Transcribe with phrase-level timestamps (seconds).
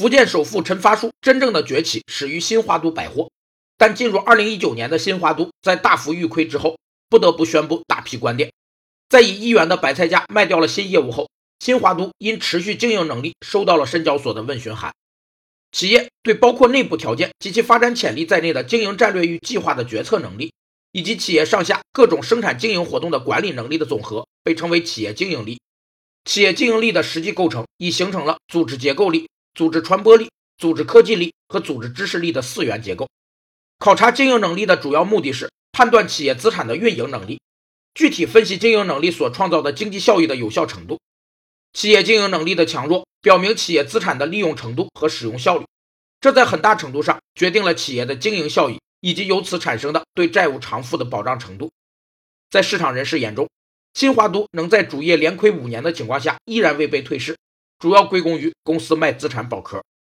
[0.00, 3.30] 福建首富陈发树真正的崛起始于新华都百货，
[3.76, 6.78] 但进入二零一九年的新华都在大幅遇亏之后，
[7.10, 8.50] 不得不宣布大批关店。
[9.10, 11.28] 在以一元的白菜价卖掉了新业务后，
[11.58, 14.90] 新华都因持续经营能力收到了深交所的问询函。
[15.70, 20.54] 企业对包括内部条件及其发展潜力在内的经营战略与计划的决策能力，
[20.92, 25.60] 以及企业上下各种生产经营活动的管理能力的总和，被称为企业经营力。
[26.24, 29.28] 企业经营力的实际构成已形成了组织结构力。
[29.54, 33.08] 组织传播力、组织科技力和组织知识力的四元结构。
[33.78, 37.40] 考察经营能力的主要目的是判断企业资产的运营能力，
[37.94, 41.00] 具体分析经营能力所创造的经济效益的有效程度。
[41.72, 45.64] 企业经营能力的强弱，表明企业资产的利用程度和使用效率，
[46.20, 51.70] 这在很大程度上决定了企业的经营效益以及由此产生的对债务偿付的保障程度。
[52.50, 53.48] 在市场人士眼中，
[53.94, 57.36] 新华都能在主业连亏五年的情况下依然未被退市。
[57.80, 59.82] 主要归功于公司卖资产保壳。